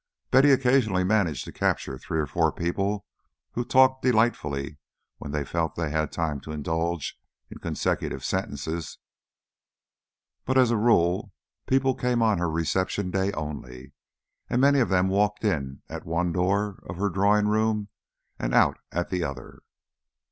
Betty 0.31 0.49
occasionally 0.49 1.03
managed 1.03 1.45
to 1.45 1.51
capture 1.51 1.95
three 1.95 2.17
or 2.17 2.25
four 2.25 2.51
people 2.51 3.05
who 3.51 3.63
talked 3.63 4.01
delightfully 4.01 4.79
when 5.19 5.29
they 5.31 5.45
felt 5.45 5.75
they 5.75 5.91
had 5.91 6.11
time 6.11 6.39
to 6.41 6.51
indulge 6.51 7.19
in 7.51 7.59
consecutive 7.59 8.25
sentences, 8.25 8.97
but 10.43 10.57
as 10.57 10.71
a 10.71 10.75
rule 10.75 11.33
people 11.67 11.93
came 11.93 12.23
on 12.23 12.39
her 12.39 12.49
reception 12.49 13.11
day 13.11 13.31
only, 13.33 13.93
and 14.49 14.59
many 14.59 14.79
of 14.79 14.89
them 14.89 15.07
walked 15.07 15.43
in 15.45 15.83
at 15.87 16.03
one 16.03 16.31
door 16.31 16.81
of 16.89 16.95
her 16.97 17.09
drawing 17.11 17.47
room 17.47 17.89
and 18.39 18.55
out 18.55 18.79
at 18.91 19.11
the 19.11 19.23
other. 19.23 19.61